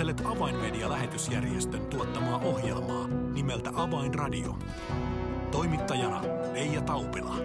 [0.00, 4.58] Kuuntelet Avainmedia-lähetysjärjestön tuottamaa ohjelmaa nimeltä Avainradio.
[5.50, 7.36] Toimittajana Leija Taupila.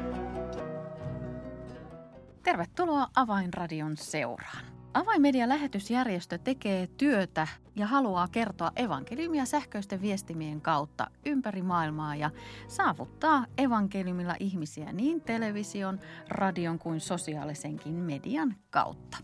[2.43, 4.65] Tervetuloa Avainradion seuraan.
[4.93, 12.31] Avainmedia-lähetysjärjestö tekee työtä ja haluaa kertoa evankeliumia sähköisten viestimien kautta ympäri maailmaa ja
[12.67, 15.99] saavuttaa evankeliumilla ihmisiä niin television,
[16.29, 19.17] radion kuin sosiaalisenkin median kautta.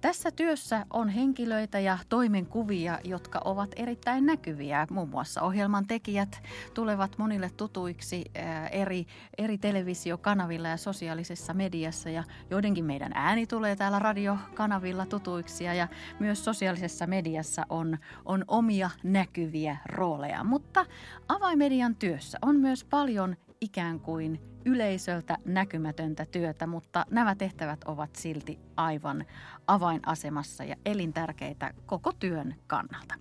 [0.00, 4.86] Tässä työssä on henkilöitä ja toimenkuvia, jotka ovat erittäin näkyviä.
[4.90, 6.42] Muun muassa ohjelman tekijät
[6.74, 8.24] tulevat monille tutuiksi
[8.70, 9.06] eri,
[9.38, 12.10] eri televisiokanavilla ja sosiaalisessa mediassa.
[12.10, 18.90] Ja joidenkin meidän ääni tulee täällä radiokanavilla tutuiksi ja myös sosiaalisessa mediassa on, on omia
[19.02, 20.44] näkyviä rooleja.
[20.44, 20.86] Mutta
[21.28, 28.58] avaimedian työssä on myös paljon ikään kuin yleisöltä näkymätöntä työtä, mutta nämä tehtävät ovat silti
[28.76, 29.24] aivan
[29.66, 33.14] avainasemassa ja elintärkeitä koko työn kannalta.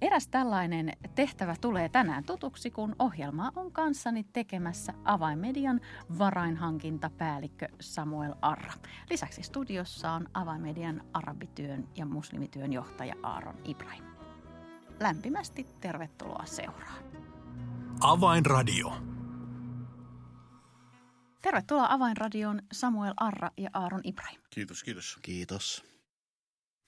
[0.00, 5.80] Eräs tällainen tehtävä tulee tänään tutuksi, kun ohjelma on kanssani tekemässä avaimedian
[6.18, 8.72] varainhankintapäällikkö Samuel Arra.
[9.10, 14.04] Lisäksi studiossa on avaimedian arabityön ja muslimityön johtaja Aaron Ibrahim.
[15.00, 17.04] Lämpimästi tervetuloa seuraan.
[18.00, 19.17] Avainradio.
[21.42, 24.40] Tervetuloa Avainradioon Samuel Arra ja Aaron Ibrahim.
[24.50, 25.18] Kiitos, kiitos.
[25.22, 25.84] Kiitos.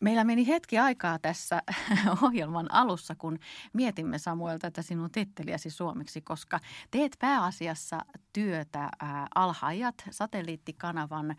[0.01, 1.63] Meillä meni hetki aikaa tässä
[2.23, 3.39] ohjelman alussa, kun
[3.73, 8.01] mietimme Samuel tätä sinun titteliäsi suomeksi, koska teet pääasiassa
[8.33, 8.91] työtä
[9.35, 11.37] Alhajat satelliittikanavan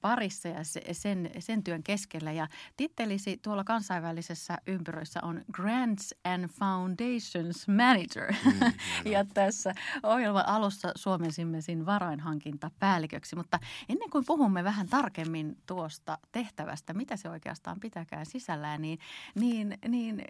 [0.00, 2.32] parissa ja sen, sen työn keskellä.
[2.32, 8.32] Ja tittelisi tuolla kansainvälisessä ympyröissä on Grants and Foundations Manager.
[8.44, 8.72] Mm,
[9.12, 13.36] ja tässä ohjelman alussa suomensimme sin varainhankintapäälliköksi.
[13.36, 18.98] Mutta ennen kuin puhumme vähän tarkemmin tuosta tehtävästä, mitä se oikein oikeastaan pitäkään sisällään, niin,
[19.34, 20.22] niin, niin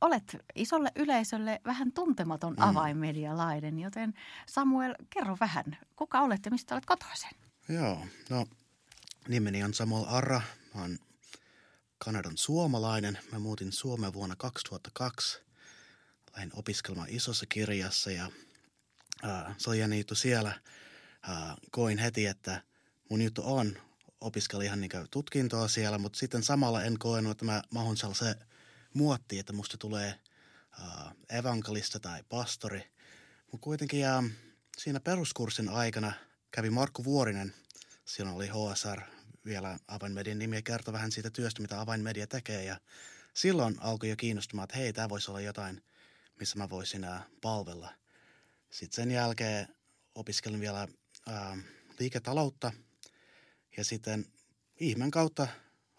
[0.00, 2.62] olet isolle yleisölle vähän tuntematon mm.
[2.62, 4.14] avainmedialainen, joten
[4.46, 7.30] Samuel, kerro vähän, kuka olet ja mistä olet kotoisin?
[7.68, 8.46] Joo, no
[9.28, 10.40] nimeni on Samuel Arra,
[10.74, 10.98] mä oon
[11.98, 13.18] Kanadan suomalainen.
[13.32, 15.42] Mä muutin Suomeen vuonna 2002.
[16.32, 18.30] Lähdin opiskelemaan isossa kirjassa ja
[19.24, 20.60] äh, se oli jännä juttu siellä.
[21.28, 22.62] Äh, koin heti, että
[23.10, 23.76] mun juttu on
[24.20, 28.34] opiskelin ihan niin tutkintoa siellä, mutta sitten samalla en koenut, että mä mahun se
[28.94, 30.20] muotti, että musta tulee
[31.30, 32.92] evankelista tai pastori.
[33.52, 34.22] Mutta kuitenkin ja
[34.78, 36.12] siinä peruskurssin aikana
[36.50, 37.54] kävi Markku Vuorinen,
[38.04, 39.00] silloin oli HSR
[39.44, 42.80] vielä Avainmedian nimi ja kertoi vähän siitä työstä, mitä Avainmedia tekee ja
[43.34, 45.82] silloin alkoi jo kiinnostumaan, että hei, tämä voisi olla jotain,
[46.40, 47.06] missä mä voisin
[47.40, 47.94] palvella.
[48.70, 49.68] Sitten sen jälkeen
[50.14, 50.88] opiskelin vielä
[51.28, 51.58] uh,
[51.98, 52.72] liiketaloutta–
[53.76, 54.26] ja sitten
[54.80, 55.48] ihmeen kautta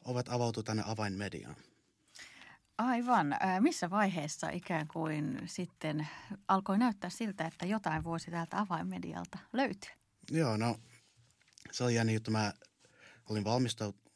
[0.06, 1.56] ovat avautu tänne avainmediaan.
[2.78, 3.36] Aivan.
[3.60, 6.08] Missä vaiheessa ikään kuin sitten
[6.48, 9.92] alkoi näyttää siltä, että jotain voisi täältä avainmedialta löytyä?
[10.32, 10.80] Joo, no
[11.72, 12.32] se oli jännä juttu.
[12.32, 12.54] Mä
[13.30, 13.44] olin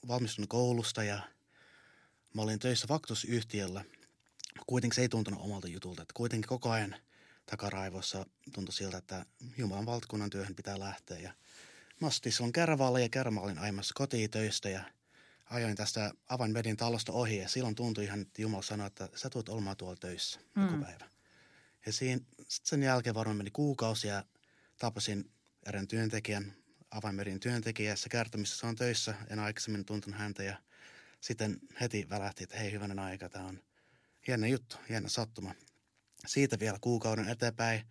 [0.08, 1.22] valmistunut koulusta ja
[2.34, 3.86] mä olin töissä vaktusyhtiöllä.
[4.68, 6.02] Kuitenkin se ei tuntunut omalta jutulta.
[6.02, 6.96] Että kuitenkin koko ajan
[7.46, 9.26] takaraivossa tuntui siltä, että
[9.58, 11.20] Jumalan valtakunnan työhön pitää lähteä.
[11.20, 11.34] Ja
[12.00, 14.84] Mä astin silloin Kärvaalle ja Kärvä olin ajamassa kotiin töistä ja
[15.46, 19.50] ajoin tästä avainvedin talosta ohi ja silloin tuntui ihan, että Jumala sanoi, että sä tulet
[19.50, 20.64] olemaan tuolla töissä mm.
[20.64, 21.10] joku päivä.
[21.86, 24.24] Ja siinä, sen jälkeen varmaan meni kuukausi ja
[24.78, 25.32] tapasin
[25.66, 26.54] erään työntekijän,
[26.92, 29.16] avainmedin työntekijä, se kertoi, missä se on töissä.
[29.30, 30.58] En aikaisemmin tuntunut häntä ja
[31.22, 33.64] sitten heti välähti, että hei hyvänen aika, tämä on
[34.28, 35.56] jännä juttu, jännä sattuma.
[36.26, 37.82] Siitä vielä kuukauden eteenpäin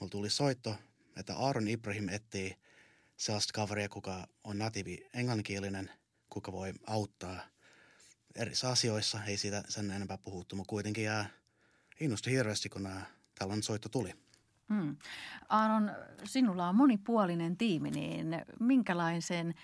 [0.00, 0.76] mulla tuli soitto,
[1.16, 2.56] että Aaron Ibrahim etsii
[3.16, 5.90] sellaista kaveria, kuka on natiivi englanninkielinen,
[6.30, 7.40] kuka voi auttaa
[8.34, 9.24] eri asioissa.
[9.24, 11.30] Ei siitä sen enempää puhuttu, mutta kuitenkin jää
[12.00, 13.02] innostui hirveästi, kun nämä,
[13.38, 14.12] tällainen soitto tuli.
[14.68, 14.96] Hmm.
[15.48, 15.90] Aaron,
[16.24, 18.26] sinulla on monipuolinen tiimi, niin
[18.60, 19.54] minkälaiseen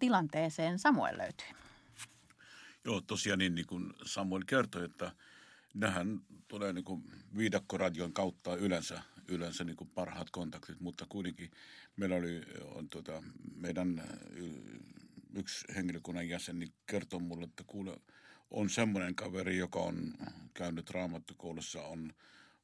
[0.00, 1.46] tilanteeseen Samuel löytyi?
[2.84, 5.12] Joo, tosiaan niin, niin kuin Samuel kertoi, että
[5.74, 7.04] nähän tulee niin kuin
[7.36, 11.50] viidakkoradion kautta yleensä, yleensä niin kuin parhaat kontaktit, mutta kuitenkin
[11.96, 13.22] meillä oli on, tuota,
[13.56, 14.02] meidän
[15.34, 17.96] yksi henkilökunnan jäsen niin kertoi mulle, että kuule,
[18.50, 20.14] on semmoinen kaveri, joka on
[20.54, 22.14] käynyt raamattokoulussa, on,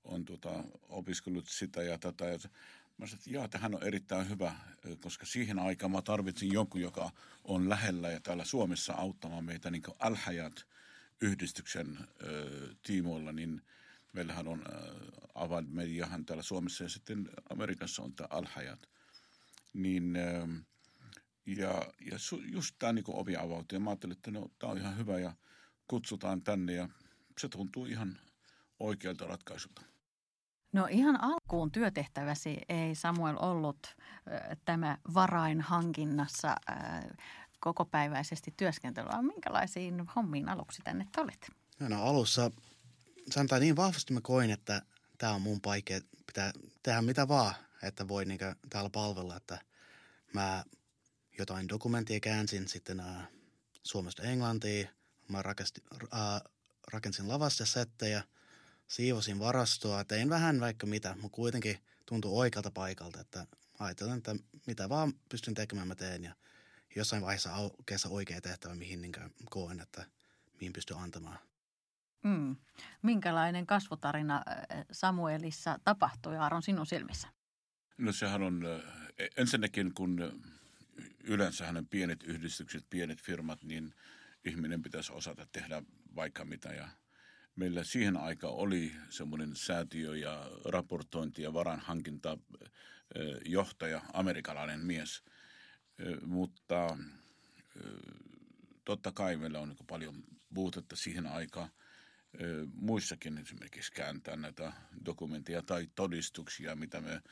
[0.05, 2.25] on tuota, opiskellut sitä ja tätä.
[2.25, 2.39] Ja
[2.99, 4.55] mä sanoin, että jaa, tähän on erittäin hyvä,
[5.01, 7.11] koska siihen aikaan mä tarvitsin jonkun, joka
[7.45, 10.67] on lähellä ja täällä Suomessa auttamaan meitä, niin Alhajat–
[11.23, 13.63] yhdistyksen ö, tiimoilla, niin
[14.13, 14.63] meillähän on
[15.35, 18.89] avainmediahan täällä Suomessa ja sitten Amerikassa on tämä Alhajat.
[19.73, 20.49] Niin, ö,
[21.47, 22.19] ja, ja
[22.53, 25.33] just tämä niin ovi avautui ja mä ajattelin, että no, tämä on ihan hyvä ja
[25.89, 26.89] kutsutaan tänne ja
[27.41, 28.19] se tuntuu ihan
[28.81, 29.83] oikealta ratkaisulta.
[30.73, 33.97] No ihan alkuun työtehtäväsi ei Samuel ollut
[34.65, 36.57] tämä varainhankinnassa
[37.61, 39.23] kokopäiväisesti työskentelyä.
[39.23, 41.49] Minkälaisiin hommiin aluksi tänne olit?
[41.81, 42.51] No, no alussa
[43.31, 44.83] sanotaan niin vahvasti mä koin, että
[45.19, 45.95] tämä on mun paikka,
[46.27, 46.53] pitää
[46.83, 48.39] tehdä mitä vaan, että voi niin
[48.71, 49.59] täällä palvella, että
[50.33, 50.65] mä
[51.39, 53.29] jotain dokumenttia käänsin sitten äh,
[53.83, 54.89] Suomesta Englantiin.
[55.29, 55.85] Mä rakastin,
[56.15, 56.41] äh,
[56.93, 58.23] rakensin lavasta settejä,
[58.89, 63.47] siivosin varastoa, tein vähän vaikka mitä, mutta kuitenkin tuntui oikealta paikalta, että
[63.79, 64.37] ajattelin, että
[64.67, 66.35] mitä vaan pystyn tekemään, mä teen ja
[66.97, 69.13] jossain vaiheessa aukeassa oikea tehtävä, mihin niin
[69.51, 70.07] koen, että
[70.61, 71.39] mihin pystyn antamaan.
[72.23, 72.57] Mm.
[73.03, 77.29] Minkälainen kasvutarina äh, Samuelissa tapahtui, Aaron, sinun silmissä?
[77.99, 78.81] No sehän on äh,
[79.37, 80.43] ensinnäkin, kun
[81.25, 83.95] yleensä hänen pienet yhdistykset, pienet firmat, niin
[84.45, 85.83] ihminen pitäisi osata tehdä
[86.17, 86.69] vaikka mitä.
[86.69, 86.89] Ja
[87.57, 92.39] meillä siihen aikaan oli semmoinen säätiö ja raportointi ja varanhankinta
[93.45, 95.23] johtaja, amerikkalainen mies.
[96.27, 96.99] Mutta
[98.85, 101.69] totta kai meillä on niin paljon puutetta siihen aikaan
[102.75, 104.73] muissakin esimerkiksi kääntää näitä
[105.07, 107.23] dokumentteja tai todistuksia, mitä me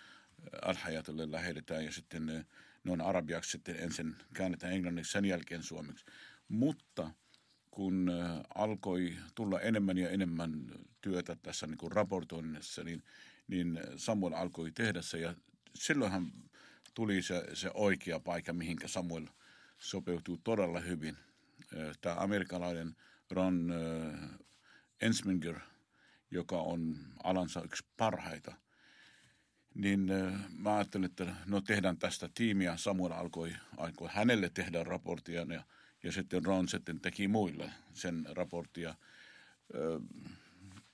[0.62, 2.46] alhajatulle lähetetään ja sitten ne,
[2.84, 6.04] ne on arabiaksi sitten ensin käännetään englanniksi, sen jälkeen suomeksi.
[6.48, 7.10] Mutta
[7.70, 8.10] kun
[8.54, 13.02] alkoi tulla enemmän ja enemmän työtä tässä niin kuin raportoinnissa, niin,
[13.48, 15.34] niin Samuel alkoi tehdä se ja
[15.74, 16.32] silloinhan
[16.94, 19.26] tuli se, se oikea paikka, mihinkä Samuel
[19.78, 21.16] sopeutuu todella hyvin.
[22.00, 22.96] Tämä amerikkalainen
[23.30, 23.72] Ron
[25.00, 25.60] Ensminger,
[26.30, 28.54] joka on alansa yksi parhaita–
[29.74, 30.10] niin
[30.58, 32.76] mä ajattelin, että no tehdään tästä tiimiä.
[32.76, 35.64] Samuel alkoi, alkoi hänelle tehdä raporttia ja,
[36.02, 38.94] ja sitten Ron sitten teki muille sen raporttia.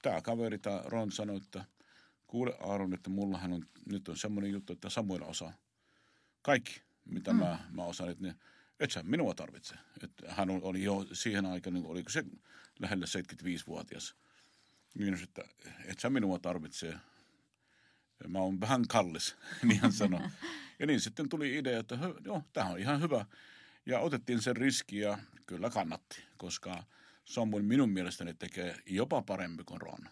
[0.02, 1.64] Tämä kaveri, tämä Ron sanoi, että
[2.26, 5.52] kuule Aaron, että mullahan on, nyt on semmoinen juttu, että Samuel osaa
[6.42, 7.38] kaikki, mitä mm.
[7.38, 8.10] mä, mä osaan.
[8.10, 8.34] Että
[8.80, 9.74] et sä minua tarvitse.
[10.02, 12.24] Että hän oli jo siihen aikaan, niin oliko se
[12.78, 14.14] lähellä 75-vuotias.
[14.94, 15.44] Niin, että
[15.84, 16.94] et sä minua tarvitse
[18.28, 20.28] mä oon vähän kallis, niin hän sanoi.
[20.78, 23.26] Ja niin sitten tuli idea, että joo, tämä on ihan hyvä.
[23.86, 26.84] Ja otettiin sen riski ja kyllä kannatti, koska
[27.24, 30.08] Samuel minun mielestäni tekee jopa parempi kuin Ron.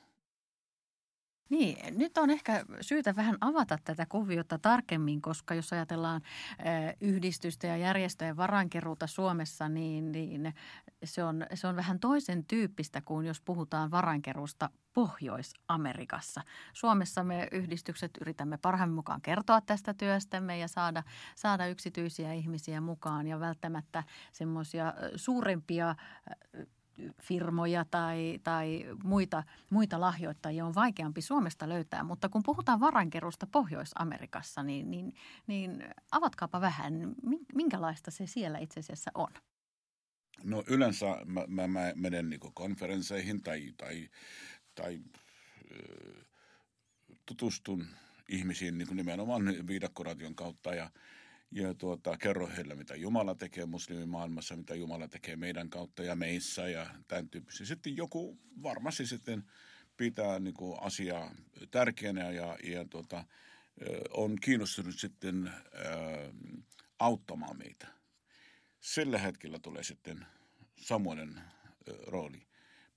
[1.49, 6.21] Niin, nyt on ehkä syytä vähän avata tätä kuviota tarkemmin, koska jos ajatellaan
[7.01, 10.55] yhdistystä ja järjestöjen varankeruuta Suomessa, niin, niin
[11.05, 16.41] se, on, se on vähän toisen tyyppistä kuin jos puhutaan varankeruusta Pohjois-Amerikassa.
[16.73, 21.03] Suomessa me yhdistykset yritämme parhaamme mukaan kertoa tästä työstämme ja saada,
[21.37, 25.95] saada yksityisiä ihmisiä mukaan ja välttämättä semmoisia suurempia
[27.23, 32.05] firmoja tai, tai muita, muita lahjoittajia on vaikeampi Suomesta löytää.
[32.05, 35.15] Mutta kun puhutaan varankerusta Pohjois-Amerikassa, niin, niin,
[35.47, 37.15] niin avatkaapa vähän,
[37.55, 39.33] minkälaista se siellä itse asiassa on?
[40.45, 44.09] No yleensä mä, mä, mä menen niin konferensseihin tai, tai,
[44.75, 45.01] tai
[47.27, 47.87] tutustun
[48.29, 50.91] ihmisiin niin nimenomaan viidakkoradion kautta ja–
[51.55, 56.69] ja tuota, kerro heille, mitä Jumala tekee muslimimaailmassa, mitä Jumala tekee meidän kautta ja meissä
[56.69, 57.67] ja tämän tyyppisiä.
[57.67, 59.45] Sitten joku varmasti sitten
[59.97, 61.35] pitää niin kuin, asiaa
[61.71, 63.25] tärkeänä ja, ja tuota,
[64.11, 65.55] on kiinnostunut sitten ää,
[66.99, 67.87] auttamaan meitä.
[68.81, 70.27] Sillä hetkellä tulee sitten
[70.77, 71.41] Samuelin
[72.07, 72.47] rooli.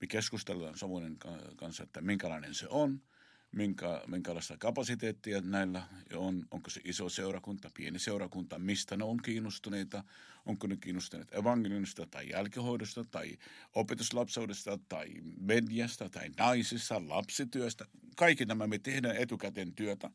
[0.00, 1.18] Me keskustellaan Samuelin
[1.56, 3.00] kanssa, että minkälainen se on–
[3.52, 5.82] minkä, minkälaista kapasiteettia näillä
[6.14, 10.04] on, onko se iso seurakunta, pieni seurakunta, mistä ne on kiinnostuneita,
[10.46, 13.38] onko ne kiinnostuneet evankelista tai jälkihoidosta tai
[13.74, 15.08] opetuslapseudesta tai
[15.40, 17.84] mediasta tai naisissa, lapsityöstä.
[18.16, 20.10] Kaikki nämä me tehdään etukäteen työtä.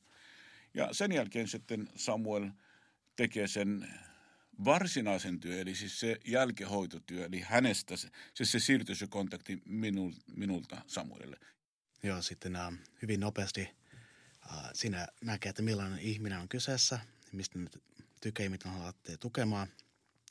[0.74, 2.50] Ja sen jälkeen sitten Samuel
[3.16, 3.88] tekee sen
[4.66, 9.62] varsinaisen työ, eli siis se jälkehoitotyö, eli hänestä, se, siis se siirtyy se kontakti
[10.36, 11.38] minulta Samuelille.
[12.06, 13.70] Joo, sitten uh, hyvin nopeasti
[14.46, 17.00] uh, siinä näkee, että millainen ihminen on kyseessä,
[17.32, 17.70] mistä ne
[18.22, 19.68] tykkää, mitä haluatte tukemaan.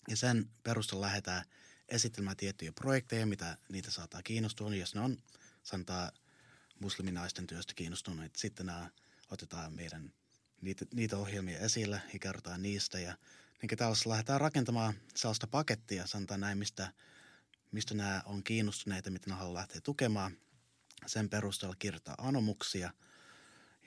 [0.08, 1.44] Ja sen perusteella lähdetään
[1.88, 4.74] esittelemään tiettyjä projekteja, mitä niitä saattaa kiinnostua.
[4.74, 5.16] Jos ne on,
[5.62, 6.12] sanotaan,
[6.80, 8.86] musliminaisten työstä kiinnostuneet, sitten uh,
[9.30, 10.12] otetaan meidän
[10.60, 12.98] niitä, niitä ohjelmia esille ja kerrotaan niistä.
[12.98, 13.16] Ja
[13.62, 16.92] niin tällaista lähdetään rakentamaan sellaista pakettia, sanotaan näin, mistä,
[17.70, 20.36] mistä nämä on kiinnostuneita, mitä ne haluaa lähteä tukemaan–
[21.06, 22.92] sen perusteella kirjoittaa anomuksia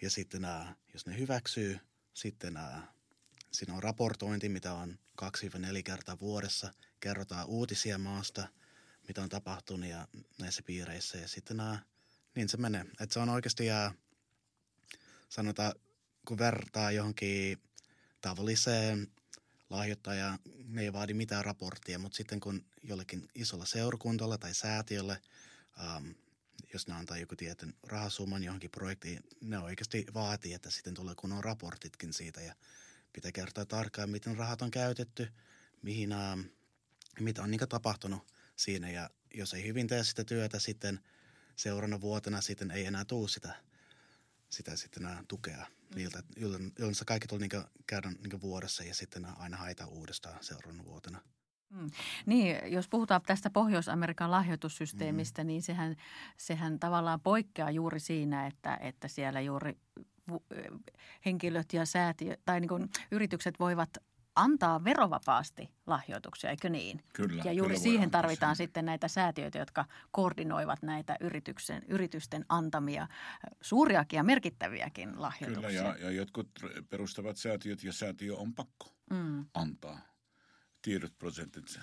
[0.01, 1.79] ja sitten nämä, jos ne hyväksyy,
[2.13, 2.87] sitten nämä,
[3.51, 6.73] siinä on raportointi, mitä on 2-4 kertaa vuodessa.
[6.99, 8.47] Kerrotaan uutisia maasta,
[9.07, 10.07] mitä on tapahtunut ja
[10.39, 11.17] näissä piireissä.
[11.17, 11.79] Ja sitten nämä,
[12.35, 12.85] niin se menee.
[12.99, 13.93] Että se on oikeasti, ja
[15.29, 15.73] sanotaan,
[16.27, 17.61] kun vertaa johonkin
[18.21, 19.11] tavalliseen
[19.69, 25.21] lahjoittajaan, ne ei vaadi mitään raporttia, mutta sitten kun jollekin isolla seurakuntalla tai säätiölle,
[25.97, 26.15] um,
[26.73, 31.43] jos ne antaa joku tietyn rahasumman johonkin projektiin, ne oikeasti vaatii, että sitten tulee kunnon
[31.43, 32.55] raportitkin siitä ja
[33.13, 35.27] pitää kertoa tarkkaan, miten rahat on käytetty,
[35.81, 36.43] mihin, um,
[37.19, 40.99] mitä on niin tapahtunut siinä ja jos ei hyvin tee sitä työtä sitten
[41.55, 43.55] seuraavana vuotena sitten ei enää tule sitä,
[44.49, 46.23] sitä sitten enää tukea niiltä.
[46.79, 51.21] Yleensä kaikki tulee niin käydä niin vuodessa ja sitten aina haita uudestaan seuraavana vuotena.
[51.69, 51.89] Mm.
[52.25, 55.47] Niin, jos puhutaan tästä Pohjois-Amerikan lahjoitussysteemistä, mm.
[55.47, 55.95] niin sehän,
[56.37, 59.77] sehän tavallaan poikkeaa juuri siinä, että, että siellä juuri
[61.25, 63.89] henkilöt ja säätiö, tai niin yritykset voivat
[64.35, 67.01] antaa verovapaasti lahjoituksia, eikö niin?
[67.13, 67.41] Kyllä.
[67.45, 68.65] Ja juuri kyllä siihen tarvitaan sen.
[68.65, 73.07] sitten näitä säätiöitä, jotka koordinoivat näitä yrityksen, yritysten antamia
[73.61, 75.81] suuriakin ja merkittäviäkin lahjoituksia.
[75.81, 76.49] Kyllä, ja, ja jotkut
[76.89, 79.45] perustavat säätiöt ja säätiö on pakko mm.
[79.53, 80.14] antaa
[80.85, 81.79] tiedot prosentit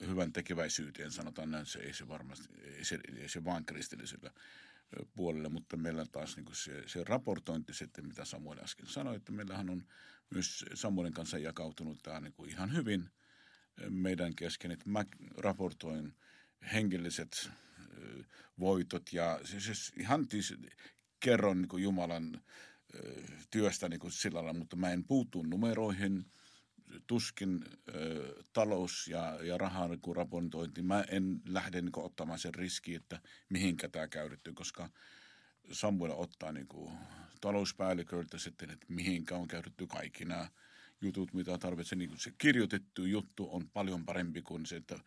[0.00, 4.30] hyvän tekeväisyyteen, sanotaan näin, se ei se varmasti, ei se, ei se vaan kristillisellä
[5.14, 9.70] puolelle, mutta meillä taas niin se, se raportointi sitten, mitä Samuel äsken sanoi, että meillähän
[9.70, 9.84] on
[10.30, 13.10] myös Samuelin kanssa jakautunut tämä niin kuin ihan hyvin.
[13.88, 15.04] Meidän kesken, että mä
[15.36, 16.14] raportoin
[16.72, 17.50] hengelliset
[18.58, 20.54] voitot ja siis, siis ihan tis,
[21.20, 22.42] kerron niin kuin Jumalan
[23.50, 26.24] työstä niin kuin sillä lailla, mutta mä en puutu numeroihin,
[27.06, 30.82] tuskin ö, talous ja, ja rahan raportointi.
[30.82, 34.88] Mä en lähde niin ottamaan sen riski, että mihinkä tämä käytetty, koska
[35.72, 36.92] Samuel ottaa niin kuin,
[37.40, 40.48] talouspäälliköltä sitten, että mihinkä on käytetty kaikki nämä
[41.00, 41.98] jutut, mitä tarvitsee.
[41.98, 44.98] Niin se kirjoitettu juttu on paljon parempi kuin se, että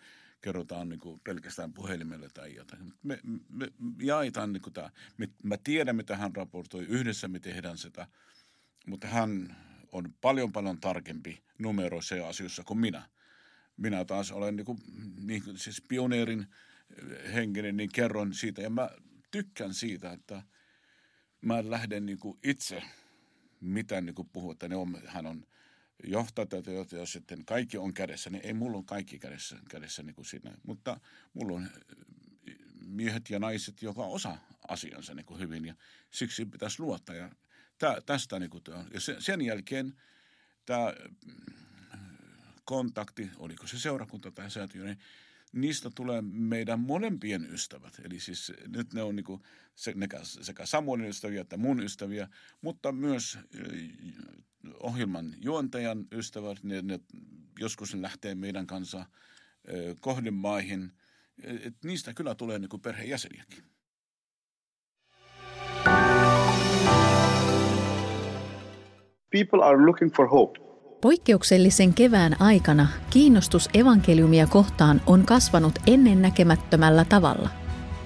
[0.41, 2.93] kerrotaan niin kuin pelkästään puhelimelle tai jotain.
[3.03, 3.67] Me, me
[4.01, 4.89] jaetaan niin kuin tämä.
[5.17, 6.85] Me, mä tiedän, mitä hän raportoi.
[6.85, 8.07] Yhdessä me tehdään sitä,
[8.87, 9.55] mutta hän
[9.93, 13.09] on paljon paljon tarkempi numeroissa ja asioissa kuin minä.
[13.77, 14.77] Minä taas olen niin kuin,
[15.21, 16.47] niin kuin, siis pioneerin
[17.33, 18.61] henkinen, niin kerron siitä.
[18.61, 18.89] Ja mä
[19.31, 20.41] tykkään siitä, että–
[21.43, 22.83] mä lähden niin kuin itse,
[23.61, 25.45] mitä niin kuin puhuu, että ne on, hän on
[26.03, 26.47] johtaja,
[26.91, 30.57] jos sitten kaikki on kädessä, niin ei mulla ole kaikki kädessä, kädessä niin kuin siinä.
[30.67, 30.99] Mutta
[31.33, 31.69] mulla on
[32.85, 35.75] miehet ja naiset, joka osa asiansa niin kuin hyvin ja
[36.11, 37.15] siksi pitäisi luottaa.
[37.15, 37.29] Ja
[37.77, 38.63] tä, tästä niin kuin,
[38.93, 39.93] ja sen jälkeen
[40.65, 40.93] tämä
[42.65, 44.97] kontakti, oliko se seurakunta tai säätiö, niin
[45.51, 48.01] niistä tulee meidän molempien ystävät.
[48.03, 49.41] Eli siis nyt ne on niin
[50.41, 52.29] sekä Samuelin ystäviä että mun ystäviä,
[52.61, 53.37] mutta myös
[54.79, 56.63] ohjelman juontajan ystävät.
[56.63, 56.99] Ne, ne
[57.59, 59.05] joskus ne lähtee meidän kanssa
[59.99, 60.91] kohdemaihin.
[61.43, 63.63] Et niistä kyllä tulee niin perheenjäseniäkin.
[69.33, 70.59] People are looking for hope.
[71.01, 77.49] Poikkeuksellisen kevään aikana kiinnostus evankeliumia kohtaan on kasvanut ennennäkemättömällä tavalla.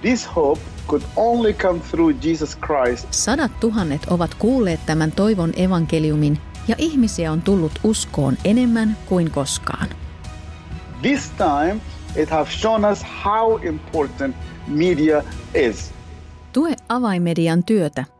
[0.00, 3.06] This hope could only come through Jesus Christ.
[3.10, 9.88] Sadat tuhannet ovat kuulleet tämän toivon evankeliumin ja ihmisiä on tullut uskoon enemmän kuin koskaan.
[11.02, 11.80] This time
[12.16, 15.22] it has shown us how important media
[15.54, 15.92] is.
[16.52, 18.04] Tue avaimedian työtä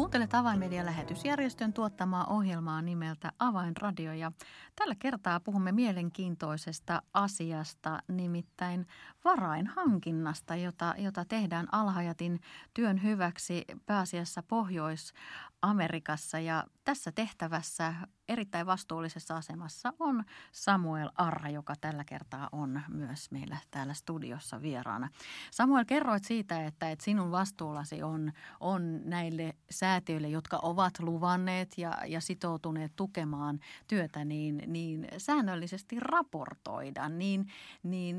[0.00, 4.32] Kuuntelet Avainmedian lähetysjärjestön tuottamaa ohjelmaa nimeltä Avainradio ja
[4.76, 8.86] tällä kertaa puhumme mielenkiintoisesta asiasta, nimittäin
[9.24, 12.40] varainhankinnasta, jota, jota tehdään Alhajatin
[12.74, 16.38] työn hyväksi pääasiassa Pohjois-Amerikassa.
[16.38, 17.94] Ja tässä tehtävässä
[18.28, 25.08] erittäin vastuullisessa asemassa on Samuel Arra, joka tällä kertaa on myös meillä täällä studiossa vieraana.
[25.50, 31.92] Samuel, kerroit siitä, että, että sinun vastuullasi on, on näille säätiöille, jotka ovat luvanneet ja,
[32.06, 37.08] ja sitoutuneet tukemaan työtä, niin, niin säännöllisesti raportoida.
[37.08, 37.46] Niin,
[37.82, 38.18] niin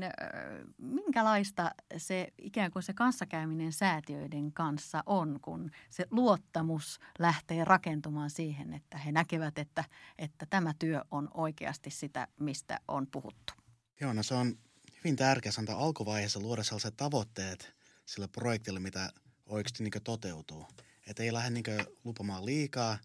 [0.78, 8.61] minkälaista se ikään kuin se kanssakäyminen säätiöiden kanssa on, kun se luottamus lähtee rakentumaan siihen,
[8.74, 9.84] että he näkevät, että
[10.18, 13.52] että tämä työ on oikeasti sitä, mistä on puhuttu?
[14.00, 14.58] Joo, no se on
[15.04, 17.74] hyvin tärkeää antaa alkuvaiheessa luoda sellaiset tavoitteet
[18.06, 19.12] sille projektille, mitä
[19.46, 20.66] oikeasti niin toteutuu.
[21.06, 21.64] Että ei lähde niin
[22.04, 22.98] lupamaan liikaa,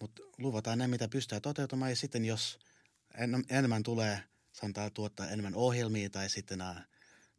[0.00, 1.90] mutta luvataan ne, mitä pystyy toteutumaan.
[1.90, 2.58] Ja sitten jos
[3.14, 6.84] en, enemmän tulee, sanotaan tuottaa enemmän ohjelmia tai sitten nämä,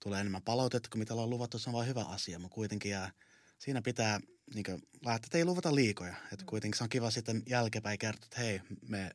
[0.03, 2.39] tulee enemmän palautetta kuin mitä ollaan luvattu, se on vain hyvä asia.
[2.39, 3.11] Mutta kuitenkin ja
[3.57, 4.19] siinä pitää
[4.53, 4.83] niin kuin,
[5.15, 6.15] että ei luvata liikoja.
[6.33, 9.11] Että kuitenkin se on kiva sitten jälkeenpäin kertoa, että hei, me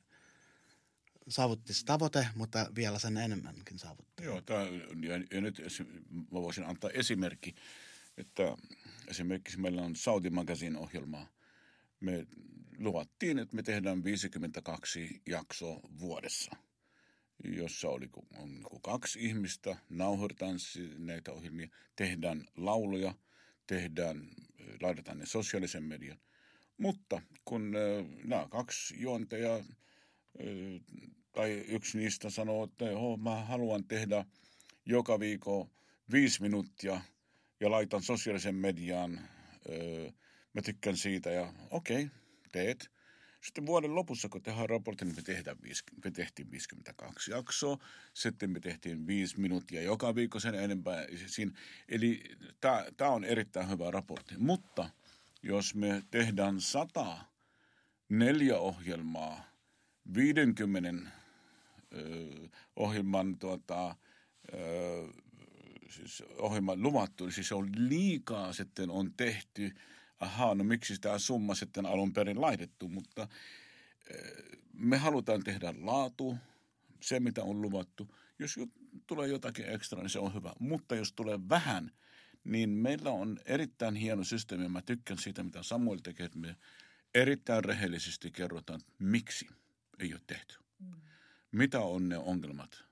[1.29, 4.25] saavutti se tavoite, mutta vielä sen enemmänkin saavutti.
[4.25, 4.61] Joo, tämä,
[5.03, 5.63] ja, ja nyt
[6.33, 7.55] mä voisin antaa esimerkki,
[8.17, 8.43] että
[9.09, 11.27] esimerkiksi meillä on Saudi Magazine ohjelma.
[12.01, 12.27] Me
[12.79, 16.57] luvattiin, että me tehdään 52 jaksoa vuodessa,
[17.45, 20.57] jossa oli on kaksi ihmistä, nauhoitetaan
[20.99, 23.15] näitä ohjelmia, tehdään lauluja,
[23.67, 24.29] tehdään,
[24.83, 26.19] laitetaan ne sosiaalisen median.
[26.79, 27.73] Mutta kun
[28.25, 29.65] nämä kaksi juontajaa
[31.33, 34.25] tai yksi niistä sanoo, että oh, mä haluan tehdä
[34.87, 35.71] joka viikko
[36.13, 37.01] viisi minuuttia
[37.61, 39.21] ja laitan sosiaalisen mediaan.
[40.53, 42.17] Mä tykkään siitä ja okei, okay,
[42.53, 42.94] teet.
[43.45, 45.57] Sitten vuoden lopussa, kun tehdään raportti, niin me, tehdään,
[46.05, 47.79] me tehtiin 52 jaksoa.
[48.15, 51.07] Sitten me tehtiin viisi minuuttia joka viikko sen enempää.
[51.27, 51.53] Siinä,
[51.89, 52.23] eli
[52.97, 54.35] tämä on erittäin hyvä raportti.
[54.39, 54.91] Mutta
[55.43, 57.19] jos me tehdään sata
[58.09, 59.45] neljä ohjelmaa
[60.15, 61.11] 50
[61.95, 63.97] ö, ohjelman tuota,
[64.55, 65.09] ö,
[65.91, 69.75] siis ohjelman luvattu, siis se on liikaa sitten on tehty.
[70.25, 73.29] Ahaa, no miksi tämä summa sitten alun perin laitettu, mutta
[74.73, 76.37] me halutaan tehdä laatu,
[77.01, 78.15] se mitä on luvattu.
[78.39, 78.61] Jos
[79.07, 80.53] tulee jotakin ekstra, niin se on hyvä.
[80.59, 81.91] Mutta jos tulee vähän,
[82.45, 84.69] niin meillä on erittäin hieno systeemi.
[84.69, 86.57] Mä tykkään siitä, mitä Samuel tekee, että me
[87.15, 89.47] erittäin rehellisesti kerrotaan, miksi–
[89.99, 90.55] ei ole tehty.
[90.79, 90.93] Mm.
[91.53, 92.85] Mitä on ne ongelmat?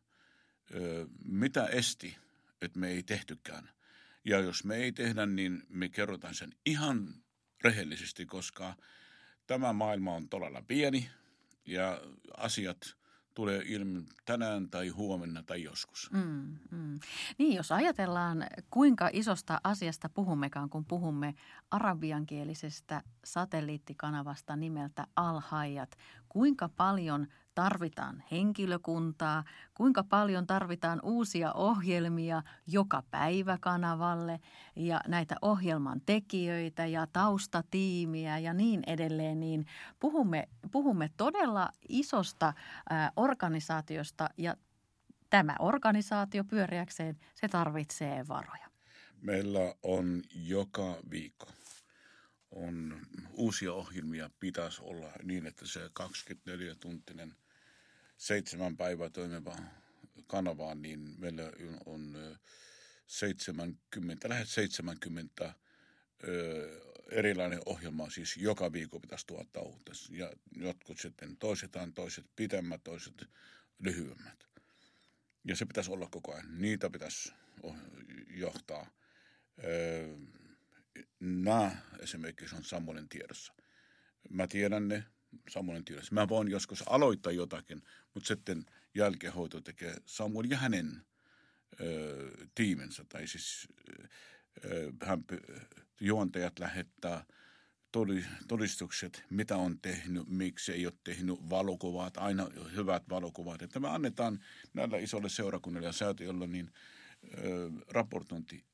[0.75, 2.17] Ö, mitä esti,
[2.63, 3.71] että me ei tehtykään?
[4.25, 7.22] Ja jos me ei tehdä, niin me kerrotaan sen ihan
[7.65, 8.75] rehellisesti, koska
[9.47, 11.11] tämä maailma on todella pieni
[11.67, 12.01] ja
[12.37, 12.79] asiat–
[13.35, 16.11] tulee ilmi tänään tai huomenna tai joskus.
[16.13, 17.01] Mm, mm.
[17.39, 21.35] Niin, jos ajatellaan, kuinka isosta asiasta puhummekaan, kun puhumme
[21.71, 25.97] arabiankielisestä satelliittikanavasta nimeltä Al-Hayat,
[26.29, 34.41] kuinka paljon– tarvitaan henkilökuntaa, kuinka paljon tarvitaan uusia ohjelmia joka päivä kanavalle
[34.77, 39.67] ja näitä ohjelman tekijöitä ja taustatiimiä ja niin edelleen, niin
[40.01, 42.53] puhumme, puhumme todella isosta
[43.17, 44.57] organisaatiosta ja
[45.31, 48.69] tämä organisaatio pyöriäkseen, se tarvitsee varoja.
[49.21, 51.47] Meillä on joka viikko
[52.55, 53.01] on
[53.33, 57.35] uusia ohjelmia pitäisi olla niin, että se 24-tuntinen
[58.23, 59.57] seitsemän päivää toimiva
[60.27, 61.43] kanava, niin meillä
[61.87, 62.17] on
[63.07, 65.55] 70, lähes 70
[67.11, 69.93] erilainen ohjelma, siis joka viikko pitäisi tuottaa uutta.
[70.11, 73.29] Ja jotkut sitten toisetaan, toiset pitemmät, toiset
[73.79, 74.45] lyhyemmät.
[75.45, 76.59] Ja se pitäisi olla koko ajan.
[76.59, 77.33] Niitä pitäisi
[78.31, 78.91] johtaa.
[81.21, 83.55] Nämä esimerkiksi on Samuelin tiedossa.
[84.31, 85.05] Mä tiedän ne,
[85.49, 86.15] Samuelin tiedossa.
[86.15, 87.83] Mä voin joskus aloittaa jotakin,
[88.15, 91.03] mutta sitten jälkehoito tekee Samuel ja hänen
[91.81, 93.05] ö, tiimensä.
[93.09, 93.69] Tai siis
[94.65, 95.25] ö, hän,
[96.01, 97.25] juontajat lähettää
[98.49, 103.63] todistukset, mitä on tehnyt, miksi ei ole tehnyt valokuvat, aina hyvät valokuvat.
[103.63, 104.41] Että me annetaan
[104.75, 106.71] näillä isoille seurakunnille ja säätiöillä niin
[107.39, 108.65] ö, raportointi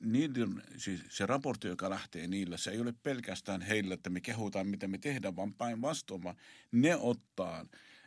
[0.00, 4.66] niiden, siis se raportti, joka lähtee niillä, se ei ole pelkästään heillä, että me kehutaan,
[4.66, 6.36] mitä me tehdään, vaan päinvastoin, vaan
[6.72, 7.66] ne ottaa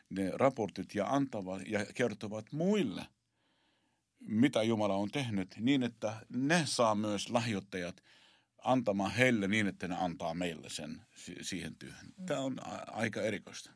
[0.10, 3.06] ne raportit ja antavat ja kertovat muille,
[4.20, 8.04] mitä Jumala on tehnyt, niin että ne saa myös lahjoittajat
[8.64, 11.02] antamaan heille niin, että ne antaa meille sen
[11.42, 12.14] siihen työhön.
[12.26, 12.56] Tämä on
[12.88, 13.72] aika erikoista.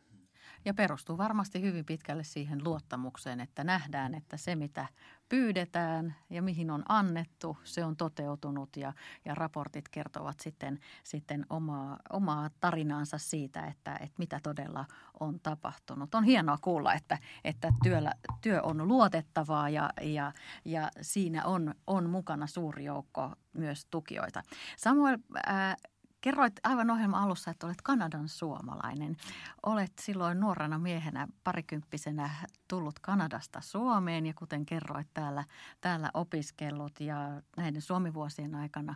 [0.65, 4.87] Ja perustuu varmasti hyvin pitkälle siihen luottamukseen, että nähdään, että se mitä
[5.29, 8.93] pyydetään ja mihin on annettu, se on toteutunut ja,
[9.25, 14.85] ja raportit kertovat sitten, sitten omaa, omaa tarinaansa siitä, että, että mitä todella
[15.19, 16.15] on tapahtunut.
[16.15, 20.31] On hienoa kuulla, että, että työllä, työ on luotettavaa ja, ja,
[20.65, 24.43] ja siinä on, on mukana suuri joukko myös tukijoita.
[24.77, 25.75] Samuel, ää,
[26.21, 29.17] Kerroit aivan ohjelman alussa, että olet Kanadan suomalainen.
[29.63, 32.29] Olet silloin nuorena miehenä parikymppisenä
[32.67, 35.43] tullut Kanadasta Suomeen ja kuten kerroit täällä,
[35.81, 38.95] täällä opiskellut ja näiden suomivuosien aikana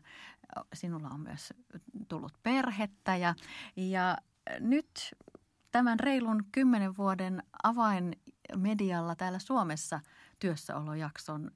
[0.73, 1.53] sinulla on myös
[2.07, 3.35] tullut perhettä ja,
[3.75, 4.17] ja
[4.59, 5.15] nyt
[5.71, 9.99] tämän reilun kymmenen vuoden avainmedialla täällä Suomessa
[10.39, 11.51] työssäolojakson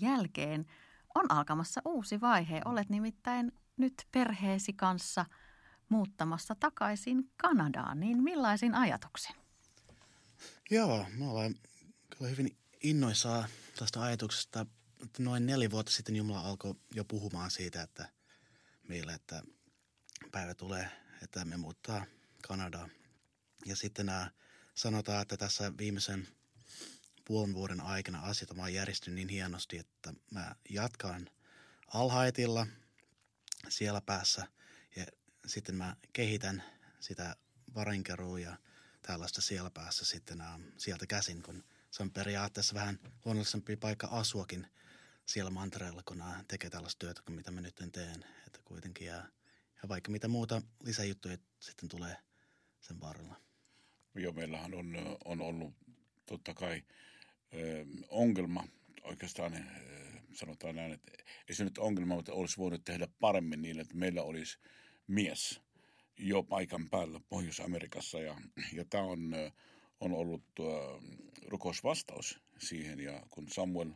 [0.00, 0.66] jälkeen
[1.14, 2.60] on alkamassa uusi vaihe.
[2.64, 5.26] Olet nimittäin nyt perheesi kanssa
[5.88, 9.36] muuttamassa takaisin Kanadaan, niin millaisin ajatuksin?
[10.70, 11.54] Joo, me ollaan
[12.10, 14.66] kyllä hyvin innoissaan tästä ajatuksesta.
[15.18, 18.08] Noin neljä vuotta sitten Jumala alkoi jo puhumaan siitä, että
[18.88, 19.42] meille, että
[20.32, 20.90] päivä tulee,
[21.22, 22.06] että me muuttaa
[22.48, 22.90] Kanadaan.
[23.66, 24.30] Ja sitten nämä
[24.74, 26.28] sanotaan, että tässä viimeisen
[27.24, 31.30] puolen vuoden aikana asiat on järjestynyt niin hienosti, että mä jatkan
[31.86, 32.66] alhaitilla
[33.68, 34.46] siellä päässä
[34.96, 35.06] ja
[35.46, 36.62] sitten mä kehitän
[37.00, 37.36] sitä
[37.74, 38.56] varinkerua ja
[39.02, 44.66] tällaista siellä päässä sitten uh, sieltä käsin, kun se on periaatteessa vähän luonnollisempi paikka asuakin
[45.26, 48.24] siellä mantereella, kun uh, tekee tällaista työtä kuin mitä mä nyt teen.
[48.46, 49.16] Että kuitenkin ja,
[49.82, 52.16] ja vaikka mitä muuta lisäjuttuja sitten tulee
[52.80, 53.40] sen varrella.
[54.14, 54.94] Joo, meillähän on,
[55.24, 55.74] on ollut
[56.26, 56.82] totta kai
[57.54, 58.68] ö, ongelma
[59.02, 59.54] oikeastaan
[60.34, 61.12] sanotaan näin, että
[61.48, 64.58] ei se nyt ongelma, mutta olisi voinut tehdä paremmin niin, että meillä olisi
[65.06, 65.60] mies
[66.18, 68.20] jo paikan päällä Pohjois-Amerikassa.
[68.20, 68.40] Ja,
[68.72, 69.32] ja tämä on,
[70.00, 70.44] on ollut
[71.46, 73.00] rukousvastaus siihen.
[73.00, 73.90] Ja kun Samuel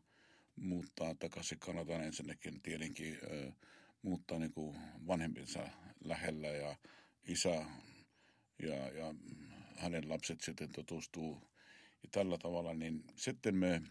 [0.56, 3.54] muuttaa takaisin Kanadaan ensinnäkin tietenkin uh,
[4.02, 5.68] muuttaa niin kuin vanhempinsa
[6.04, 6.48] lähellä.
[6.48, 6.76] Ja
[7.28, 7.66] isä
[8.62, 9.14] ja, ja
[9.76, 11.40] hänen lapset sitten tutustuu.
[12.02, 13.82] Ja tällä tavalla, niin sitten me,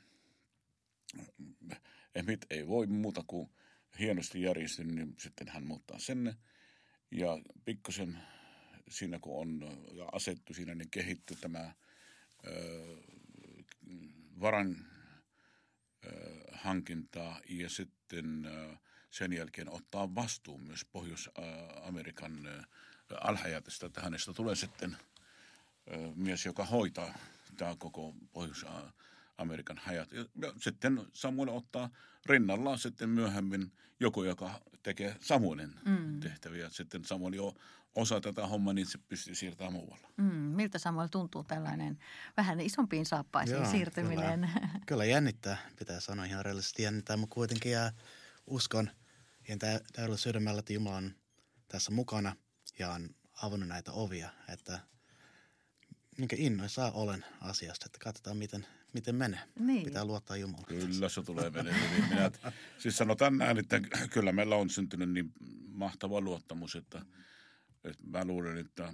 [2.16, 3.50] Emit ei voi muuta kuin
[4.00, 6.34] hienosti järjestynyt, niin sitten hän muuttaa sen.
[7.12, 7.30] Ja
[7.66, 8.18] pikkusen
[8.90, 9.78] siinä kun on
[10.12, 11.74] asettu siinä, niin kehittyy tämä
[12.48, 12.98] ö,
[14.40, 14.86] varan
[16.06, 18.78] ö, hankinta ja sitten ö,
[19.12, 22.66] sen jälkeen ottaa vastuun myös Pohjois-Amerikan
[23.22, 24.98] alhajatista, että hänestä tulee sitten
[26.16, 27.18] mies, joka hoitaa
[27.58, 28.94] tämä koko Pohjois-Amerikan
[29.78, 30.12] hajat.
[30.12, 30.26] Ja
[30.58, 31.90] sitten Samuel ottaa
[32.26, 36.20] rinnallaan sitten myöhemmin joku, joka tekee Samuelin mm.
[36.20, 36.70] tehtäviä.
[36.70, 37.54] Sitten Samuel jo
[37.96, 40.10] osa tätä hommaa, niin se pystyy siirtämään muualla.
[40.18, 42.00] Mm, miltä Samuel tuntuu tällainen
[42.38, 44.40] vähän isompiin saappaisiin Joo, siirtyminen?
[44.54, 47.92] Kyllä, kyllä jännittää, pitää sanoa ihan reellisesti jännittää, mutta kuitenkin jää
[48.48, 48.90] uskon
[49.50, 49.60] ihan
[49.94, 51.16] täydellä sydämellä, että Jumala on
[51.68, 52.36] tässä mukana
[52.80, 53.10] ja on
[53.42, 54.80] avannut näitä ovia, että
[56.18, 59.40] minkä innoissaan olen asiasta, että katsotaan miten, miten menee.
[59.60, 59.84] Niin.
[59.84, 60.66] Pitää luottaa Jumalaan.
[60.66, 62.10] Kyllä se tulee menemään.
[62.10, 62.32] Minä,
[62.78, 65.34] siis sanotaan näin, että kyllä meillä on syntynyt niin
[65.68, 67.06] mahtava luottamus, että,
[67.84, 68.94] että mä luulen, että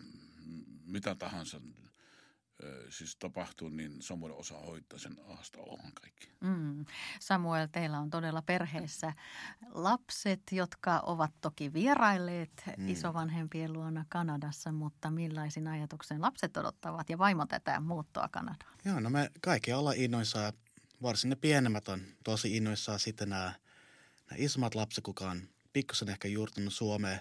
[0.85, 1.61] mitä tahansa
[2.89, 6.32] siis tapahtuu, niin Samuel osaa hoitaa sen ahasta ohan kaikki.
[6.41, 6.86] Mm.
[7.19, 9.13] Samuel, teillä on todella perheessä
[9.71, 12.89] lapset, jotka ovat toki vierailleet mm.
[12.89, 18.78] isovanhempien luona Kanadassa, mutta millaisin ajatuksen lapset odottavat ja vaimo tätä muuttoa Kanadaan?
[18.86, 20.54] Joo, no me kaikki ollaan innoissaan,
[21.02, 23.54] varsin ne pienemmät on tosi innoissaan sitten nämä,
[24.30, 25.41] nämä isommat lapset, kuka on
[25.74, 27.19] pikkusen ehkä juurtunut Suomeen.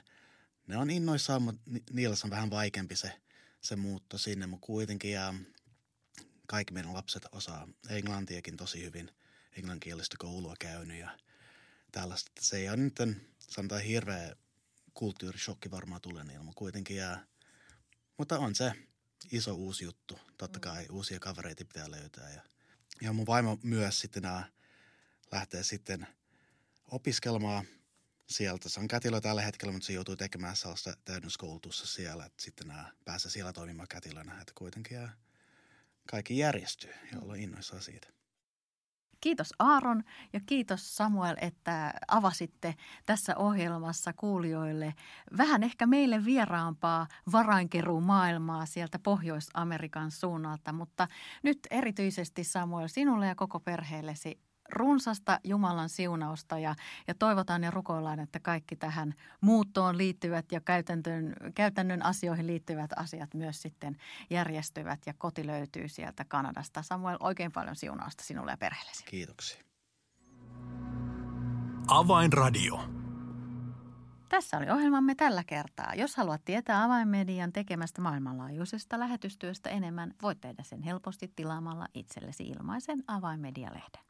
[0.66, 3.12] Ne on innoissaan, mutta niillä on vähän vaikeampi se–
[3.60, 5.34] se muutto sinne, mutta kuitenkin ja
[6.46, 9.10] kaikki meidän lapset osaa englantiakin tosi hyvin,
[9.52, 11.18] englanninkielistä koulua käynyt ja
[11.92, 12.32] tällaista.
[12.40, 12.96] Se ei ole nyt,
[13.38, 14.36] sanotaan hirveä
[14.94, 17.26] kulttuurishokki varmaan tulee niillä, mutta kuitenkin ja,
[18.18, 18.72] mutta on se
[19.32, 20.18] iso uusi juttu.
[20.38, 20.60] Totta mm.
[20.60, 22.42] kai uusia kavereita pitää löytää ja,
[23.00, 24.50] ja mun vaimo myös sitten nämä
[25.32, 26.06] lähtee sitten
[26.90, 27.64] opiskelemaan–
[28.30, 28.68] sieltä.
[28.68, 32.92] Se on kätilö tällä hetkellä, mutta se joutuu tekemään sellaista täydennyskoulutusta siellä, että sitten nämä
[33.04, 35.08] pääsee siellä toimimaan kätilönä, että kuitenkin ja
[36.10, 38.08] kaikki järjestyy ja ollaan innoissaan siitä.
[39.20, 42.74] Kiitos Aaron ja kiitos Samuel, että avasitte
[43.06, 44.94] tässä ohjelmassa kuulijoille
[45.38, 47.06] vähän ehkä meille vieraampaa
[48.00, 50.72] maailmaa sieltä Pohjois-Amerikan suunnalta.
[50.72, 51.08] Mutta
[51.42, 54.40] nyt erityisesti Samuel sinulle ja koko perheellesi
[54.72, 56.74] runsasta Jumalan siunausta ja,
[57.08, 63.34] ja toivotaan ja rukoillaan, että kaikki tähän muuttoon liittyvät ja käytännön, käytännön asioihin liittyvät asiat
[63.34, 63.96] myös sitten
[64.30, 66.82] järjestyvät ja koti löytyy sieltä Kanadasta.
[66.82, 69.04] Samuel, oikein paljon siunausta sinulle ja perheellesi.
[69.04, 69.62] Kiitoksia.
[71.88, 73.00] Avainradio.
[74.28, 75.94] Tässä oli ohjelmamme tällä kertaa.
[75.94, 82.98] Jos haluat tietää Avainmedian tekemästä maailmanlaajuisesta lähetystyöstä enemmän, voit tehdä sen helposti tilaamalla itsellesi ilmaisen
[83.06, 84.09] Avainmedia-lehden.